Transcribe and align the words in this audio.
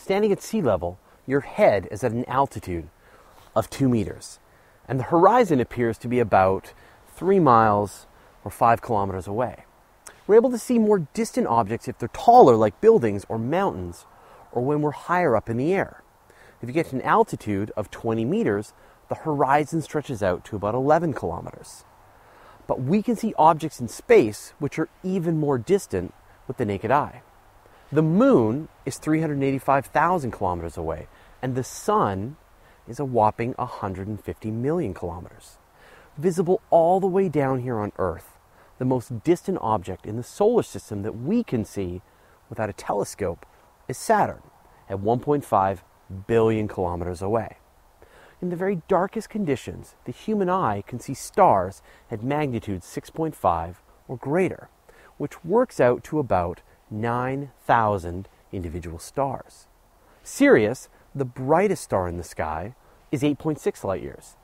standing 0.00 0.32
at 0.32 0.42
sea 0.42 0.62
level, 0.62 0.98
your 1.26 1.40
head 1.40 1.86
is 1.90 2.02
at 2.02 2.12
an 2.12 2.24
altitude 2.24 2.88
of 3.54 3.68
two 3.68 3.88
meters, 3.88 4.38
and 4.88 4.98
the 4.98 5.04
horizon 5.04 5.60
appears 5.60 5.98
to 5.98 6.08
be 6.08 6.18
about 6.18 6.72
three 7.14 7.38
miles 7.38 8.06
or 8.42 8.50
five 8.50 8.80
kilometers 8.80 9.26
away. 9.26 9.64
We're 10.26 10.36
able 10.36 10.50
to 10.50 10.58
see 10.58 10.78
more 10.78 11.00
distant 11.12 11.46
objects 11.48 11.86
if 11.86 11.98
they're 11.98 12.08
taller, 12.08 12.56
like 12.56 12.80
buildings 12.80 13.26
or 13.28 13.38
mountains, 13.38 14.06
or 14.52 14.64
when 14.64 14.80
we're 14.80 14.92
higher 14.92 15.36
up 15.36 15.50
in 15.50 15.58
the 15.58 15.72
air. 15.74 16.02
If 16.62 16.68
you 16.68 16.72
get 16.72 16.86
to 16.88 16.96
an 16.96 17.02
altitude 17.02 17.70
of 17.76 17.90
20 17.90 18.24
meters, 18.24 18.72
the 19.08 19.16
horizon 19.16 19.82
stretches 19.82 20.22
out 20.22 20.44
to 20.46 20.56
about 20.56 20.74
11 20.74 21.12
kilometers. 21.12 21.84
But 22.66 22.80
we 22.80 23.02
can 23.02 23.16
see 23.16 23.34
objects 23.36 23.80
in 23.80 23.88
space 23.88 24.54
which 24.58 24.78
are 24.78 24.88
even 25.02 25.38
more 25.38 25.58
distant 25.58 26.14
with 26.46 26.56
the 26.56 26.64
naked 26.64 26.90
eye. 26.90 27.22
The 27.92 28.02
moon 28.02 28.68
is 28.86 28.98
385,000 28.98 30.30
kilometers 30.30 30.76
away, 30.76 31.08
and 31.42 31.56
the 31.56 31.64
sun 31.64 32.36
is 32.86 33.00
a 33.00 33.04
whopping 33.04 33.52
150 33.54 34.50
million 34.52 34.94
kilometers. 34.94 35.58
Visible 36.16 36.60
all 36.70 37.00
the 37.00 37.08
way 37.08 37.28
down 37.28 37.62
here 37.62 37.80
on 37.80 37.90
Earth, 37.98 38.38
the 38.78 38.84
most 38.84 39.24
distant 39.24 39.58
object 39.60 40.06
in 40.06 40.16
the 40.16 40.22
solar 40.22 40.62
system 40.62 41.02
that 41.02 41.18
we 41.18 41.42
can 41.42 41.64
see 41.64 42.00
without 42.48 42.70
a 42.70 42.74
telescope 42.74 43.44
is 43.88 43.98
Saturn 43.98 44.42
at 44.88 44.98
1.5 44.98 45.78
billion 46.28 46.68
kilometers 46.68 47.20
away. 47.20 47.56
In 48.40 48.50
the 48.50 48.56
very 48.56 48.82
darkest 48.86 49.28
conditions, 49.28 49.96
the 50.04 50.12
human 50.12 50.48
eye 50.48 50.84
can 50.86 51.00
see 51.00 51.14
stars 51.14 51.82
at 52.08 52.22
magnitude 52.22 52.82
6.5 52.82 53.74
or 54.06 54.16
greater, 54.16 54.68
which 55.18 55.44
works 55.44 55.80
out 55.80 56.04
to 56.04 56.20
about 56.20 56.62
9,000 56.90 58.28
individual 58.52 58.98
stars. 58.98 59.66
Sirius, 60.22 60.88
the 61.14 61.24
brightest 61.24 61.84
star 61.84 62.08
in 62.08 62.16
the 62.16 62.24
sky, 62.24 62.74
is 63.10 63.22
8.6 63.22 63.84
light 63.84 64.02
years. 64.02 64.36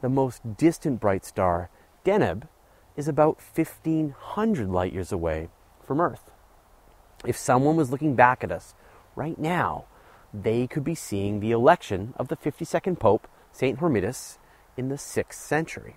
The 0.00 0.08
most 0.08 0.56
distant 0.56 1.00
bright 1.00 1.24
star, 1.24 1.70
Deneb, 2.04 2.48
is 2.96 3.08
about 3.08 3.38
1,500 3.54 4.68
light 4.68 4.92
years 4.92 5.12
away 5.12 5.48
from 5.82 6.00
Earth. 6.00 6.30
If 7.26 7.36
someone 7.36 7.76
was 7.76 7.90
looking 7.90 8.14
back 8.14 8.44
at 8.44 8.52
us 8.52 8.74
right 9.16 9.38
now, 9.38 9.84
they 10.32 10.66
could 10.66 10.84
be 10.84 10.94
seeing 10.94 11.40
the 11.40 11.52
election 11.52 12.12
of 12.16 12.28
the 12.28 12.36
52nd 12.36 12.98
Pope, 12.98 13.28
St. 13.52 13.78
Hormisdas, 13.78 14.38
in 14.76 14.88
the 14.88 14.96
6th 14.96 15.34
century. 15.34 15.96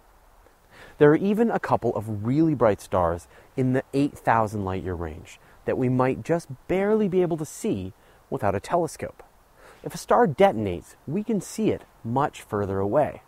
There 1.00 1.12
are 1.12 1.16
even 1.16 1.50
a 1.50 1.60
couple 1.60 1.95
of 1.95 2.26
really 2.26 2.54
bright 2.54 2.82
stars 2.82 3.28
in 3.56 3.73
the 3.73 3.84
8,000 3.94 4.64
light 4.64 4.84
year 4.84 4.94
range 4.94 5.39
that 5.68 5.78
we 5.78 5.90
might 5.90 6.23
just 6.23 6.48
barely 6.68 7.08
be 7.08 7.22
able 7.22 7.38
to 7.38 7.46
see 7.46 7.94
without 8.30 8.56
a 8.56 8.60
telescope. 8.60 9.22
If 9.84 9.94
a 9.94 9.98
star 9.98 10.26
detonates, 10.28 10.96
we 11.06 11.23
can 11.23 11.42
see 11.42 11.70
it 11.70 11.84
much 12.04 12.42
further 12.42 12.80
away. 12.80 13.22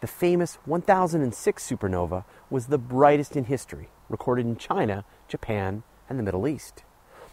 The 0.00 0.06
famous 0.06 0.56
1006 0.64 1.66
supernova 1.66 2.24
was 2.50 2.66
the 2.66 2.78
brightest 2.78 3.36
in 3.36 3.44
history, 3.44 3.90
recorded 4.08 4.46
in 4.46 4.56
China, 4.56 5.04
Japan, 5.28 5.82
and 6.08 6.18
the 6.18 6.22
Middle 6.22 6.48
East. 6.48 6.84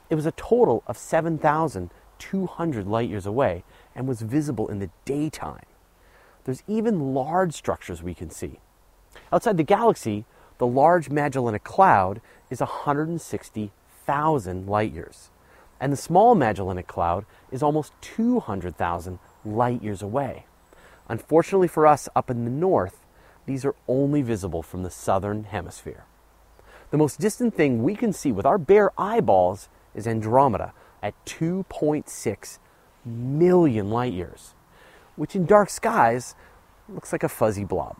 It 0.09 0.16
was 0.16 0.25
a 0.25 0.31
total 0.33 0.83
of 0.85 0.97
7,200 0.97 2.88
light 2.88 3.09
years 3.09 3.25
away 3.25 3.63
and 3.95 4.07
was 4.07 4.22
visible 4.22 4.67
in 4.67 4.79
the 4.79 4.89
daytime. 5.05 5.66
There's 6.44 6.63
even 6.67 7.13
large 7.13 7.53
structures 7.53 8.03
we 8.03 8.13
can 8.13 8.29
see. 8.29 8.59
Outside 9.31 9.55
the 9.55 9.63
galaxy, 9.63 10.25
the 10.57 10.67
Large 10.67 11.09
Magellanic 11.09 11.63
Cloud 11.63 12.19
is 12.49 12.61
160,000 14.11 14.67
light 14.67 14.93
years, 14.93 15.29
and 15.79 15.91
the 15.93 15.97
Small 15.97 16.35
Magellanic 16.35 16.85
Cloud 16.85 17.25
is 17.49 17.63
almost 17.63 17.93
200,000 18.01 19.19
light 19.45 19.81
years 19.81 20.01
away. 20.01 20.45
Unfortunately 21.07 21.67
for 21.67 21.87
us 21.87 22.09
up 22.15 22.29
in 22.29 22.43
the 22.43 22.51
north, 22.51 23.05
these 23.45 23.63
are 23.63 23.75
only 23.87 24.21
visible 24.21 24.61
from 24.61 24.83
the 24.83 24.91
southern 24.91 25.45
hemisphere. 25.45 26.03
The 26.91 26.97
most 26.97 27.21
distant 27.21 27.55
thing 27.55 27.83
we 27.83 27.95
can 27.95 28.11
see 28.11 28.33
with 28.33 28.45
our 28.45 28.57
bare 28.57 28.91
eyeballs 28.97 29.69
is 29.95 30.05
Andromeda 30.05 30.73
at 31.01 31.13
2.6 31.25 32.59
million 33.05 33.89
light 33.89 34.13
years, 34.13 34.53
which 35.16 35.35
in 35.35 35.45
dark 35.45 35.69
skies 35.69 36.35
looks 36.89 37.13
like 37.13 37.23
a 37.23 37.29
fuzzy 37.29 37.63
blob. 37.63 37.95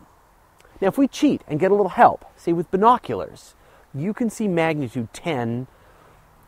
Now, 0.80 0.88
if 0.88 0.98
we 0.98 1.08
cheat 1.08 1.42
and 1.48 1.58
get 1.58 1.70
a 1.70 1.74
little 1.74 1.90
help, 1.90 2.26
say 2.36 2.52
with 2.52 2.70
binoculars, 2.70 3.54
you 3.94 4.12
can 4.12 4.28
see 4.28 4.46
magnitude 4.46 5.12
10 5.12 5.66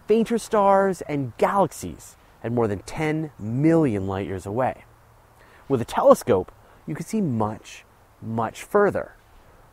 fainter 0.06 0.38
stars 0.38 1.00
and 1.02 1.36
galaxies 1.38 2.16
at 2.42 2.52
more 2.52 2.68
than 2.68 2.80
10 2.80 3.30
million 3.38 4.06
light 4.06 4.26
years 4.26 4.46
away. 4.46 4.84
With 5.68 5.80
a 5.80 5.86
telescope, 5.86 6.52
you 6.86 6.94
can 6.94 7.06
see 7.06 7.20
much, 7.20 7.84
much 8.20 8.62
further. 8.62 9.12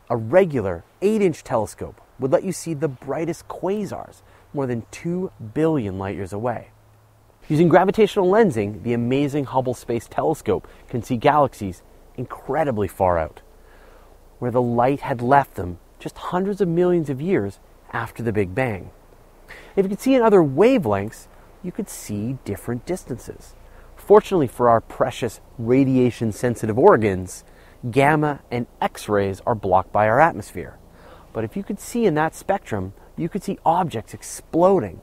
A 0.08 0.16
regular 0.16 0.84
8 1.02 1.20
inch 1.22 1.44
telescope 1.44 2.00
would 2.18 2.32
let 2.32 2.44
you 2.44 2.52
see 2.52 2.74
the 2.74 2.88
brightest 2.88 3.48
quasars 3.48 4.22
more 4.54 4.66
than 4.66 4.86
2 4.90 5.30
billion 5.54 5.98
light 5.98 6.16
years 6.16 6.32
away. 6.32 6.68
Using 7.48 7.68
gravitational 7.68 8.30
lensing, 8.30 8.82
the 8.82 8.94
amazing 8.94 9.44
Hubble 9.44 9.74
Space 9.74 10.06
Telescope 10.06 10.68
can 10.88 11.02
see 11.02 11.16
galaxies 11.16 11.82
incredibly 12.16 12.88
far 12.88 13.18
out, 13.18 13.40
where 14.38 14.50
the 14.50 14.62
light 14.62 15.00
had 15.00 15.20
left 15.20 15.54
them 15.54 15.78
just 15.98 16.16
hundreds 16.18 16.60
of 16.60 16.68
millions 16.68 17.10
of 17.10 17.20
years 17.20 17.58
after 17.92 18.22
the 18.22 18.32
Big 18.32 18.54
Bang. 18.54 18.90
If 19.76 19.84
you 19.84 19.88
could 19.88 20.00
see 20.00 20.14
in 20.14 20.22
other 20.22 20.40
wavelengths, 20.40 21.26
you 21.62 21.72
could 21.72 21.88
see 21.88 22.38
different 22.44 22.86
distances. 22.86 23.54
Fortunately 23.96 24.48
for 24.48 24.68
our 24.68 24.80
precious 24.80 25.40
radiation 25.58 26.32
sensitive 26.32 26.78
organs, 26.78 27.44
gamma 27.90 28.40
and 28.50 28.66
X 28.80 29.08
rays 29.08 29.40
are 29.46 29.54
blocked 29.54 29.92
by 29.92 30.08
our 30.08 30.20
atmosphere. 30.20 30.78
But 31.32 31.44
if 31.44 31.56
you 31.56 31.62
could 31.62 31.80
see 31.80 32.04
in 32.04 32.14
that 32.14 32.34
spectrum, 32.34 32.92
you 33.16 33.28
could 33.28 33.42
see 33.42 33.58
objects 33.64 34.12
exploding 34.12 35.00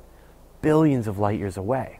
billions 0.62 1.08
of 1.08 1.18
light 1.18 1.40
years 1.40 1.58
away. 1.58 2.00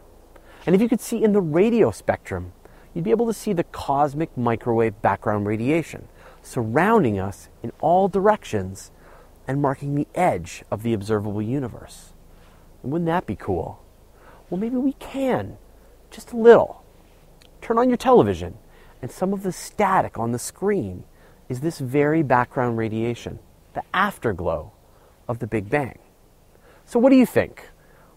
And 0.66 0.74
if 0.74 0.80
you 0.80 0.88
could 0.88 1.00
see 1.00 1.22
in 1.22 1.32
the 1.32 1.40
radio 1.40 1.90
spectrum, 1.90 2.52
you'd 2.94 3.04
be 3.04 3.10
able 3.10 3.26
to 3.26 3.34
see 3.34 3.52
the 3.52 3.64
cosmic 3.64 4.36
microwave 4.36 5.00
background 5.00 5.46
radiation 5.46 6.08
surrounding 6.42 7.18
us 7.18 7.48
in 7.62 7.72
all 7.80 8.08
directions 8.08 8.90
and 9.46 9.60
marking 9.60 9.94
the 9.94 10.06
edge 10.14 10.64
of 10.70 10.82
the 10.82 10.92
observable 10.92 11.42
universe. 11.42 12.12
And 12.82 12.92
wouldn't 12.92 13.06
that 13.06 13.26
be 13.26 13.36
cool? 13.36 13.82
Well, 14.48 14.60
maybe 14.60 14.76
we 14.76 14.94
can, 14.94 15.58
just 16.10 16.32
a 16.32 16.36
little. 16.36 16.82
Turn 17.60 17.78
on 17.78 17.88
your 17.88 17.96
television, 17.96 18.58
and 19.02 19.10
some 19.10 19.32
of 19.32 19.42
the 19.42 19.52
static 19.52 20.18
on 20.18 20.32
the 20.32 20.38
screen 20.38 21.04
is 21.48 21.60
this 21.60 21.78
very 21.78 22.22
background 22.22 22.78
radiation, 22.78 23.38
the 23.74 23.82
afterglow 23.92 24.72
of 25.28 25.38
the 25.38 25.46
Big 25.46 25.68
Bang. 25.68 25.98
So, 26.84 26.98
what 26.98 27.10
do 27.10 27.16
you 27.16 27.26
think? 27.26 27.68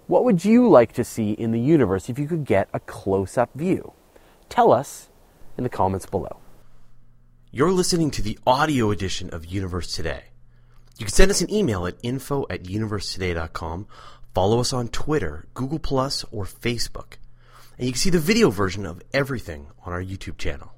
What 0.07 0.25
would 0.25 0.43
you 0.43 0.67
like 0.69 0.93
to 0.93 1.03
see 1.03 1.31
in 1.31 1.51
the 1.51 1.59
universe 1.59 2.09
if 2.09 2.19
you 2.19 2.27
could 2.27 2.45
get 2.45 2.69
a 2.73 2.79
close 2.79 3.37
up 3.37 3.51
view? 3.53 3.93
Tell 4.49 4.71
us 4.71 5.09
in 5.57 5.63
the 5.63 5.69
comments 5.69 6.05
below. 6.05 6.37
You're 7.51 7.71
listening 7.71 8.11
to 8.11 8.21
the 8.21 8.37
audio 8.45 8.91
edition 8.91 9.29
of 9.29 9.45
Universe 9.45 9.95
Today. 9.95 10.23
You 10.97 11.05
can 11.05 11.13
send 11.13 11.31
us 11.31 11.41
an 11.41 11.51
email 11.51 11.85
at 11.85 11.95
info 12.03 12.45
at 12.49 12.63
universetoday.com, 12.63 13.87
follow 14.33 14.59
us 14.59 14.73
on 14.73 14.87
Twitter, 14.87 15.45
Google 15.53 15.79
or 16.31 16.45
Facebook. 16.45 17.17
And 17.77 17.87
you 17.87 17.93
can 17.93 17.99
see 17.99 18.09
the 18.09 18.19
video 18.19 18.49
version 18.49 18.85
of 18.85 19.01
everything 19.13 19.67
on 19.85 19.93
our 19.93 20.03
YouTube 20.03 20.37
channel. 20.37 20.73